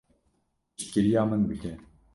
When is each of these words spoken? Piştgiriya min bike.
Piştgiriya 0.77 1.25
min 1.25 1.49
bike. 1.49 1.77